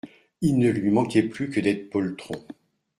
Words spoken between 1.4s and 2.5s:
que d’être poltron.